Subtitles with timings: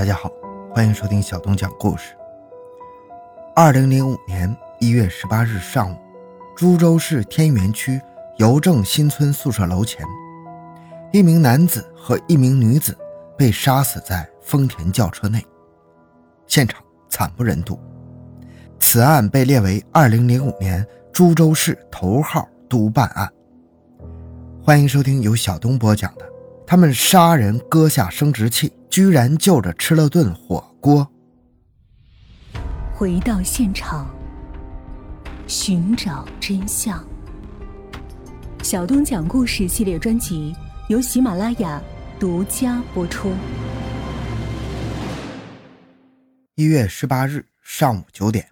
[0.00, 0.32] 大家好，
[0.74, 2.16] 欢迎收听小东讲故事。
[3.54, 5.96] 二零零五年一月十八日上午，
[6.56, 8.00] 株洲市天元区
[8.38, 10.02] 邮政新村宿舍楼前，
[11.12, 12.96] 一名男子和一名女子
[13.36, 15.44] 被杀死在丰田轿车内，
[16.46, 17.78] 现场惨不忍睹。
[18.78, 20.82] 此案被列为二零零五年
[21.12, 23.30] 株洲市头号督办案。
[24.64, 26.29] 欢迎收听由小东播讲的。
[26.70, 31.10] 他们杀人割下生殖器，居然就着吃了顿火锅。
[32.94, 34.08] 回到现场，
[35.48, 37.04] 寻找真相。
[38.62, 40.54] 小东讲故事系列专辑
[40.88, 41.82] 由喜马拉雅
[42.20, 43.32] 独家播出。
[46.54, 48.48] 一月十八日上午九点，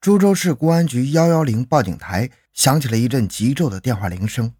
[0.00, 4.52] 株洲市公安局幺幺零报警台响起了一阵急骤的电话铃声。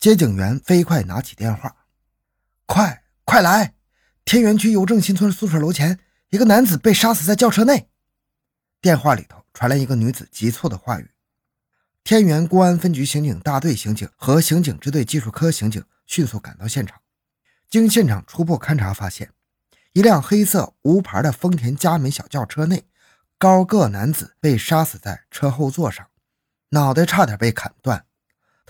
[0.00, 1.76] 接警员飞快拿起电话
[2.64, 3.74] ：“快快来！
[4.24, 5.98] 天元区邮政新村宿舍楼前，
[6.30, 7.90] 一个男子被杀死在轿车内。”
[8.80, 11.10] 电话里头传来一个女子急促的话语。
[12.02, 16.98] 天元公安分局刑警大队刑警和刑警支队技术科刑警迅速赶到现场，
[17.68, 19.30] 经现场初步勘查发现，
[19.92, 22.84] 一辆黑色无牌的丰田佳美小轿车内，
[23.36, 26.08] 高个男子被杀死在车后座上，
[26.70, 28.06] 脑袋差点被砍断。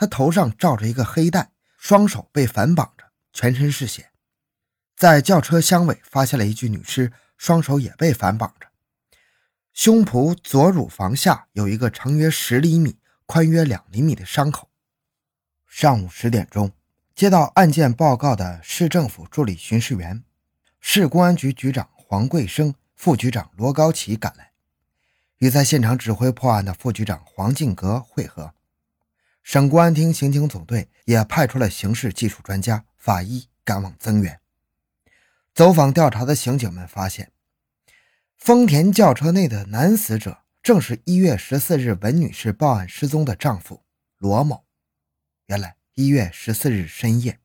[0.01, 4.09] 他头上罩着一个黑袋，双手被反绑着，全身是血。
[4.97, 8.69] 在轿车厢尾发现了一具女尸，双手也被反绑着，
[9.75, 14.71] 胸脯左乳房下有一个长约十厘米、宽约两厘米的伤口。
[15.67, 16.73] 上午十点钟，
[17.15, 20.25] 接到案件报告的市政府助理巡视员、
[20.81, 24.53] 市公安局局长黄贵生、副局长罗高奇赶来，
[25.41, 28.55] 与在现场指挥破案的副局长黄进格会合。
[29.43, 34.41] 省公安厅刑警总队也派出了刑事技术专家、法医赶往增援。
[35.55, 37.33] 走访调查的刑警们发现，
[38.37, 43.83] 丰田轿车内的男死者正是一月十四日文女士报案失踪的丈夫
[44.19, 44.65] 罗某。
[45.47, 47.41] 原来，一月十四日深夜，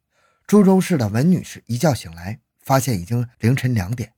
[0.46, 4.14] 株洲市的文女士一觉醒来，发现已经凌晨两点，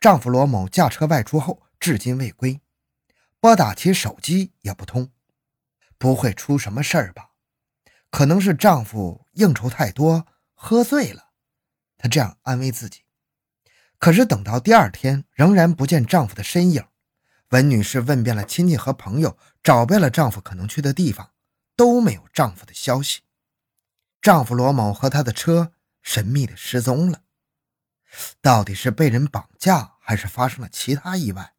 [0.00, 2.60] 丈夫罗某驾车外出后至今未归，
[3.38, 5.10] 拨打其手机也不通。
[5.98, 7.30] 不会出什么事儿吧？
[8.10, 11.30] 可能是丈夫应酬太多，喝醉了。
[11.98, 13.02] 她这样安慰自己。
[13.98, 16.86] 可是等到第二天，仍然不见丈夫的身影。
[17.50, 21.32] 文女士问遍了亲戚和朋友，找遍了丈夫可能去的地方，
[21.74, 23.22] 都没有丈夫的消息。
[24.20, 27.22] 丈夫罗某和他的车神秘的失踪了。
[28.40, 31.54] 到底是被人绑架，还是发生了其他意外？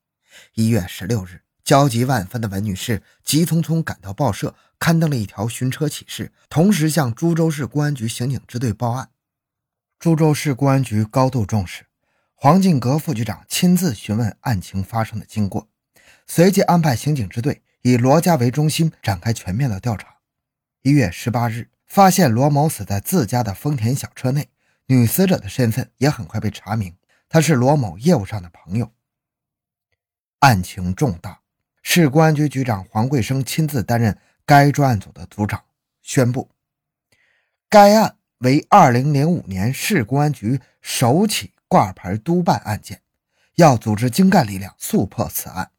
[0.54, 1.47] 一月十六日。
[1.68, 9.10] 焦急万分的文女士急匆匆赶到报社，刊登了一条寻车启事，同时向株洲市公安局刑警支队报案。
[10.00, 11.88] 株洲市公安局高度重视，
[12.36, 15.68] 黄进革副局长亲自询问案情发生的经过，
[16.26, 20.20] 随即安排刑警支队以罗家为中心展开全面的调查。
[20.84, 24.48] 一月十八日，发现罗某死在自家的丰田小车内，
[24.86, 26.96] 女死者的身份也很快被查明，
[27.28, 28.94] 她是罗某业务上的朋友。
[30.40, 31.42] 案情重大。
[31.90, 35.64] 市公安局局长黄贵生亲自担任该专案组的组长，
[36.02, 36.50] 宣布
[37.70, 43.02] 该案为2005年市公安局首起挂牌督办案件，
[43.56, 45.72] 要组织精干力量速破此案。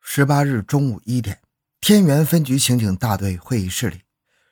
[0.00, 1.40] 十八日中午一点，
[1.80, 4.02] 天元分局刑警大队会议室里，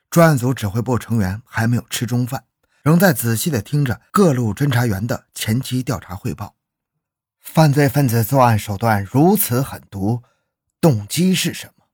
[0.09, 2.43] 专案组指挥部成员还没有吃中饭，
[2.81, 6.55] 仍在仔细地听着各路侦查员的前期调查汇报。
[7.39, 10.21] 犯罪分子作案手段如此狠毒。
[10.83, 11.85] 动机是什么？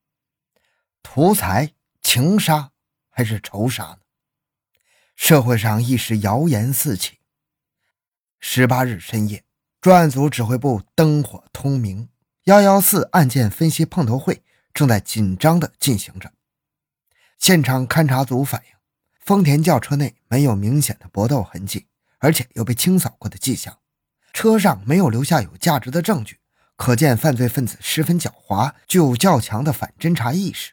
[1.04, 2.72] 图财、情杀
[3.12, 4.00] 还是仇杀呢？
[5.16, 7.20] 社会上一时谣言四起。
[8.40, 9.44] 十八日深夜，
[9.80, 12.10] 专案组指挥部灯火通明，
[12.46, 14.42] 幺幺四案件分析碰头会
[14.74, 16.34] 正在紧张地进行着。
[17.38, 18.72] 现场勘查组反映，
[19.20, 21.86] 丰田轿车内没有明显的搏斗痕迹，
[22.18, 23.78] 而且有被清扫过的迹象，
[24.34, 26.40] 车上没有留下有价值的证据。
[26.80, 30.72] 可见犯罪分子十分狡猾，具有较强的反侦查意识。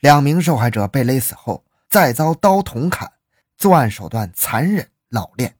[0.00, 3.12] 两名受害者被勒死后，再遭刀捅砍，
[3.56, 5.56] 作案手段残忍老练。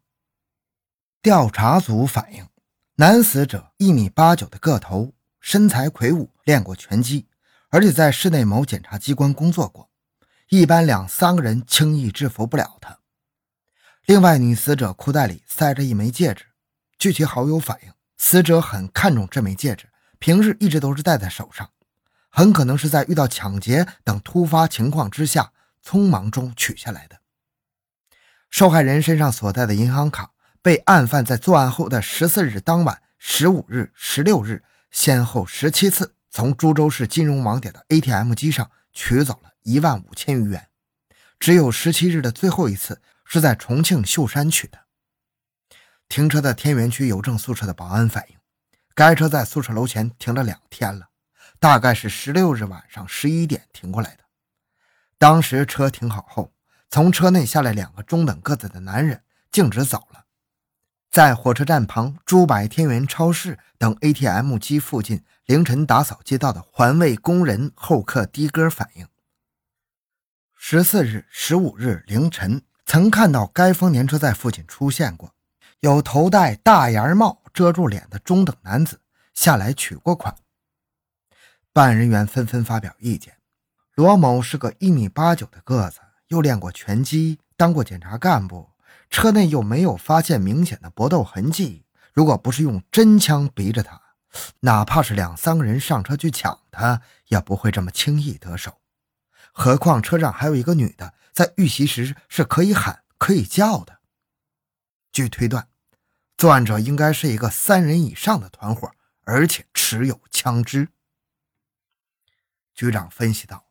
[1.22, 2.48] 调查组反映，
[2.96, 7.28] 男死者一米八九的个头，身材魁梧，练过拳击，
[7.68, 9.88] 而且在市内某检察机关工作过，
[10.48, 12.98] 一般两三个人轻易制服不了他。
[14.04, 16.46] 另外，女死者裤袋里塞着一枚戒指，
[16.98, 17.92] 据其好友反映。
[18.22, 19.88] 死者很看重这枚戒指，
[20.18, 21.70] 平日一直都是戴在手上，
[22.28, 25.52] 很可能是在遇到抢劫等突发情况之下
[25.82, 27.20] 匆忙中取下来的。
[28.50, 40.68] 受害人身上所带的银行卡被案犯在作案后的十四日当晚、十五日、十六日，先后十七次从株洲市金融网点的 ATM 机上取走了一万五千余元，
[41.38, 44.79] 只有十七日的最后一次是在重庆秀山取的。
[46.10, 48.36] 停车的天元区邮政宿舍的保安反映，
[48.96, 51.10] 该车在宿舍楼前停了两天了，
[51.60, 54.24] 大概是十六日晚上十一点停过来的。
[55.18, 56.52] 当时车停好后，
[56.90, 59.22] 从车内下来两个中等个子的男人，
[59.52, 60.24] 径直走了。
[61.12, 69.06] 在火车站旁珠百天元超市等 ATM 机附近凌晨打扫街道的环卫工人候客的哥反映，
[70.58, 75.32] 十四日、十五日凌晨曾看到该丰年车在附近出现过。
[75.80, 79.00] 有头戴大檐帽遮住脸的中等男子
[79.32, 80.36] 下来取过款，
[81.72, 83.38] 办案人员纷纷发表意见。
[83.94, 88.68] 罗某是个一米八九的个子，又练过拳击，当过检察干部，
[89.08, 91.86] 车内又没有发现明显的搏斗痕迹。
[92.12, 93.98] 如果不是用真枪逼着他，
[94.60, 98.80] 哪怕是两三个人上车去抢他，也不会这么轻易得手。
[99.52, 104.00] 何况车上还有一个女的，在遇袭时是可以喊可以叫的。
[105.12, 105.66] 据推断，
[106.40, 108.90] 作案者应该是一个三人以上的团伙，
[109.24, 110.88] 而且持有枪支。
[112.74, 113.66] 局长分析道：“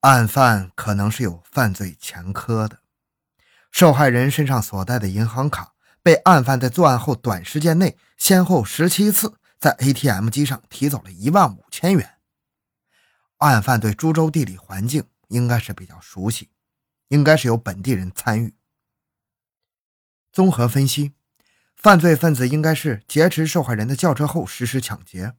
[0.00, 2.80] 案犯可能是有犯罪前科的，
[3.70, 5.72] 受害人身上所带的银行卡
[6.02, 12.18] 被案犯在作案后短时间内先后十七次在 ATM 机上提走了一万五千元。
[13.38, 16.50] 案犯对株洲地理环境应该是比较熟悉，
[17.08, 18.52] 应该是有本地人参与。”
[20.30, 21.14] 综合分析，
[21.80, 25.34] 犯罪分子应该是劫持受害人的轿车后实施抢劫，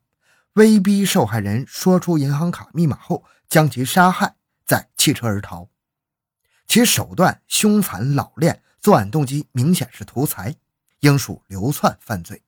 [0.54, 5.68] 威逼受害人说出银行卡密码后将其杀害，再弃车而逃。
[6.66, 10.56] 其手段凶残老练，作案动机明显是图财，
[11.02, 12.42] 应属流窜犯罪。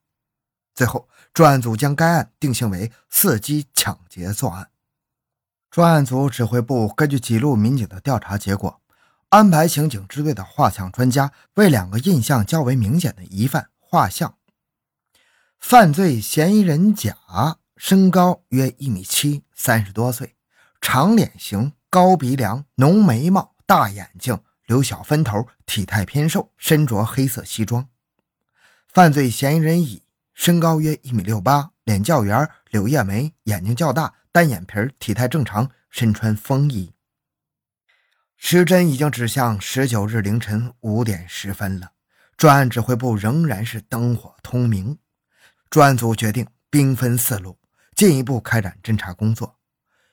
[0.73, 4.69] 最后，专案组将该案定性为伺机抢劫作案。
[5.69, 8.79] 专案组指挥部根据几路民警的调查结果。
[9.27, 14.37] 安排刑警支队的画像专家为两个印象较为明显的疑犯画像。
[15.59, 20.37] 犯罪嫌疑人甲，身高约一米七，三十多岁，
[20.79, 27.89] 长脸型，高鼻梁，浓眉毛，大眼睛，留小分头，体态偏瘦，身着黑色西装。
[28.87, 30.03] 犯罪嫌疑人乙，
[30.33, 36.93] 身高约一米六八，脸较圆，柳叶眉，眼睛较大，单眼皮，体态正常，身穿风衣。
[38.37, 41.91] 时针已经指向十九日凌晨五点十分了，
[42.41, 44.97] 专案指挥部仍然是灯火通明。
[45.69, 47.59] 专案组决定兵分四路，
[47.95, 49.59] 进一步开展侦查工作。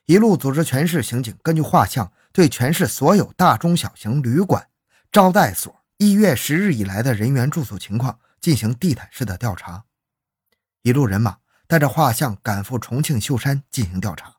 [0.04, 4.68] 一路组织全市刑警根据画像，对全市所有大中小型旅馆、
[5.10, 9.84] 招待所一月十日以来的人员住宿情况进行地毯式的调查。
[10.82, 14.34] 一路人马带着画像赶赴重庆秀山进行调查，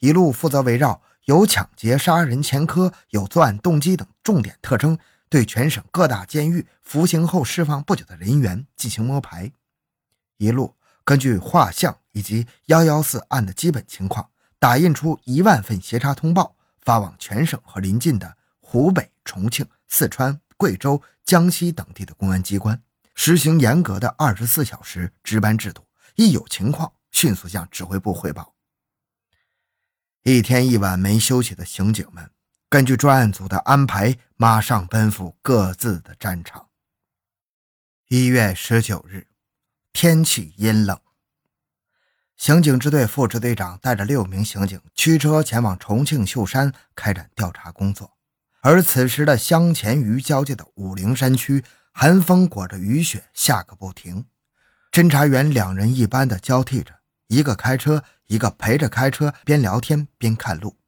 [0.00, 1.00] 一路负责围绕。
[1.26, 4.98] 有抢劫、杀人前科、有作案动机等重点特征，
[5.32, 9.50] 对全省各大监狱服刑后释放不久的人员进行摸排。
[10.36, 22.82] 一路根据画像以及幺幺四案的基本情况，打印出一万份协查通报，发往全省和邻近的湖北、重庆、四川、贵州、江西等地的公安机关，
[23.14, 28.54] 实行严格的二十四小时值班制度，一有情况迅速向指挥部汇报。
[30.24, 32.30] 一天一晚没休息的刑警们，
[32.72, 36.70] 根据专案组的安排，马上奔赴各自的战场。
[38.08, 39.26] 一月十九日，
[39.92, 40.98] 天气阴冷，
[42.38, 48.16] 刑警支队副支队长带着六名刑警驱车前往重庆秀山开展调查工作。
[48.62, 51.62] 而此时的湘黔渝交界的武陵山区，
[51.92, 54.24] 寒风裹着雨雪下个不停，
[54.90, 57.00] 侦查员两人一班的交替着。
[57.26, 60.78] 一个开车，一个陪着开车，边聊天边看路。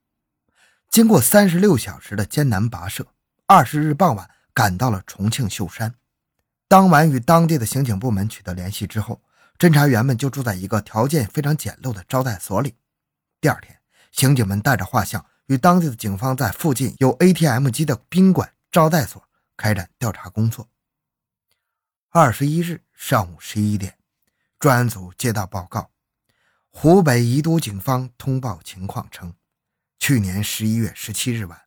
[0.95, 3.05] 经过三十六小时的艰难跋涉，
[3.47, 5.97] 二十日傍晚赶到了重庆秀山。
[6.69, 9.21] 当晚与当地的刑警部门取得联系之后，
[9.59, 12.77] 侦查员们就住在一个条件非常简陋的招待所里。
[13.41, 13.77] 第二天，
[14.13, 19.21] 刑警们带着画像与当地的警方在附近有 ATM 机的宾馆招待所
[19.57, 20.69] 开展调查工作。
[22.11, 23.99] 二十一日上午十一点，
[24.61, 25.91] 专案组接到报告。
[26.71, 29.35] 湖北宜都警方通报情况称，
[30.07, 31.59] 去年十一月十七日晚，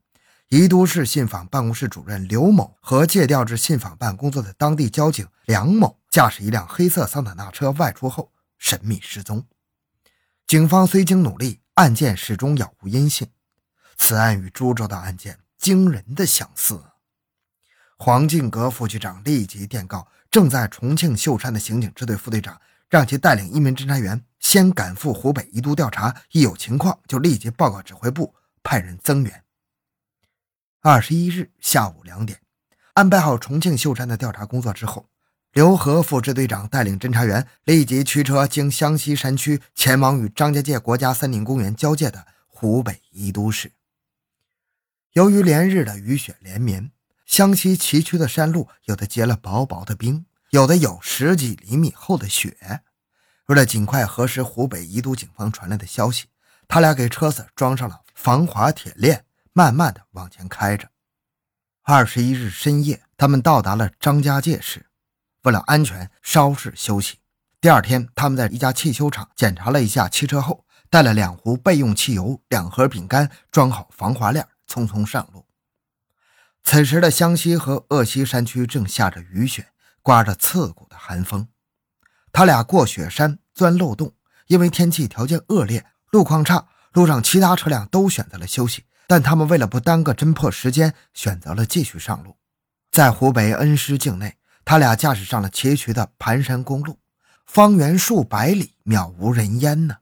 [0.49, 9.43] 宜都市信访办公室主任刘某和借调至信访办工作的当地交警梁某驾驶一辆黑色桑塔纳车外出后神秘失踪。
[10.45, 13.27] 警方虽经努力，案件始终杳无音信。
[13.97, 16.79] 此案与株洲的案件惊人的相似。
[17.97, 29.43] 黄敬阁副局长立即电告正在重庆秀山的刑警支队副队长，让其带领一名侦查员先赶赴湖北宜都调查，一有情况就立即报告指挥部，派人增援。
[30.79, 32.39] 二十一日下午两点，
[32.93, 35.09] 安排好重庆秀山的调查工作之后，
[35.51, 43.73] 刘和副支队长带领侦查员立即驱车经湘西山区前往与张家界国家森林公园交界的湖北宜都市。
[45.11, 46.89] 由于连日的雨雪连绵。
[47.25, 52.83] 湘西崎岖的山路，有的结了薄薄的冰，有的有十几厘米厚的雪。
[53.47, 56.27] 为了尽快核实湖北宜都警方传来的消息，
[56.67, 60.89] 他俩给车子装上了防滑铁链，慢慢的往前开着。
[61.83, 64.87] 二十一日深夜，他们到达了张家界市。
[65.43, 67.19] 为了安全，稍事休息。
[67.61, 75.45] 第二天，他们在一家汽修厂检查了一下汽车后，带了两壶备用汽油、两盒饼干，装好防滑链，匆匆上路。
[76.65, 79.69] 此时的湘西和鄂西山区正下着雨雪，
[80.01, 81.47] 刮着刺骨的寒风。
[82.31, 84.13] 他俩过雪山、钻漏洞，
[84.47, 92.37] 因为天气条件恶劣，路况差，路上其他车辆都选择了休息，但他们为了不耽搁侦破时间，选择了继续上路。
[92.91, 96.99] 在湖北恩施境内，他俩驾驶上了崎岖的盘山公路，
[97.45, 99.97] 方圆数百里渺无人烟呢。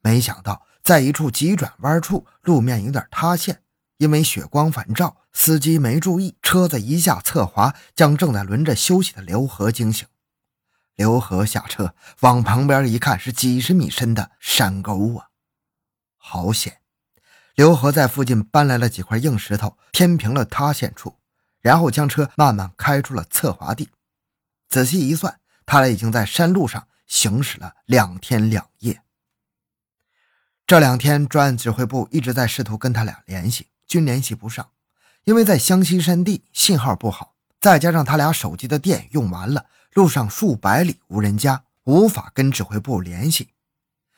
[0.00, 3.62] 没想到，在一处急转弯处，路面有点塌陷，
[3.98, 5.16] 因为雪光反照。
[5.34, 10.06] 司机没注意，车子一下侧滑，将正在轮着休息的刘和惊醒。
[10.94, 15.28] 刘和下车，往旁边一看，是几十米深的山沟啊！
[16.16, 16.78] 好险！
[17.54, 21.18] 刘和在附近搬来了几块硬石头，填平了塌陷处，
[21.60, 23.90] 然后将车慢慢开出了侧滑地。
[24.68, 29.02] 仔细一算，他俩已经在山路上行驶了两天两夜。
[30.66, 34.70] 这两天，专案指挥部一直在试图跟他俩联系，均联系不上。
[35.24, 43.50] 因为在湘西山地信号不好，再加上他俩手机的电用完了，路上数百里无人家，无法跟指挥部联系。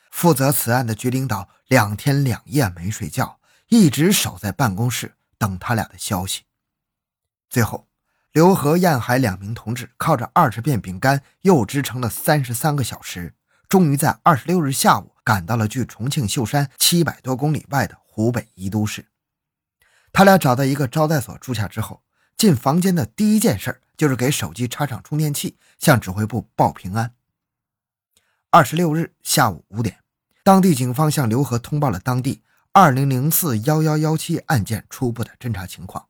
[0.09, 6.43] 负责此案的局领导两天两夜没睡觉，一直守在办公室等他俩的消息。
[7.49, 7.89] 最后，
[8.31, 13.33] 刘和、燕海两名同志靠着二十片饼干，又支撑了三十三个小时，
[13.67, 19.07] 终于在二十六日下午赶到了距重庆秀山七百多公里外的湖北宜都市。
[20.13, 22.01] 他俩找到一个招待所住下之后，
[22.37, 27.13] 进房间的第一件事就是给手机插上充电器，向指挥部报平安。
[28.49, 29.99] 二十六日下午五点，
[30.43, 36.07] 当地警方向刘和通报了当地二零零四幺幺幺七案件初步的侦查情况。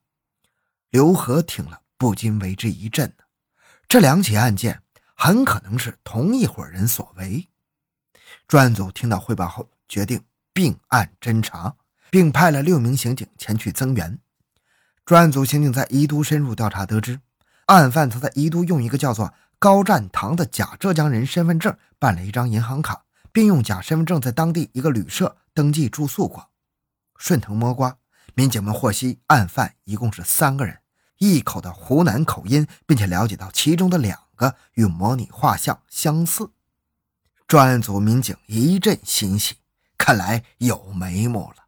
[0.89, 3.13] 刘和听了不禁为之一震，
[3.87, 4.81] 这两起案件
[5.15, 7.47] 很可能是同一伙人所为。
[8.47, 10.23] 专案组听到汇报后，决定
[10.53, 11.75] 并案侦查。
[12.11, 14.17] 并派了六名刑警前去增援。
[15.05, 17.19] 专案组刑警在宜都深入调查，得知
[17.65, 26.51] 案犯曾在宜都用一个叫做高占堂的假浙江人身份证办了一张银行卡，并用假身份证在当地一个旅社登记住宿过。
[27.17, 27.97] 顺藤摸瓜，
[28.35, 30.79] 民警们获悉案犯一共是三个人，
[31.17, 36.51] 一口的湖南口音，并且了解到其中的两个与模拟画像相似。
[37.47, 39.55] 专案组民警一阵欣喜，
[39.97, 41.64] 看来有眉目了。